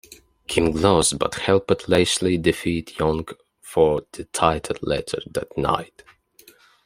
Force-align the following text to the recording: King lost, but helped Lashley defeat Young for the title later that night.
King 0.47 0.81
lost, 0.81 1.19
but 1.19 1.35
helped 1.35 1.87
Lashley 1.87 2.35
defeat 2.35 2.97
Young 2.97 3.27
for 3.61 4.03
the 4.13 4.23
title 4.23 4.77
later 4.81 5.21
that 5.31 5.55
night. 5.55 6.01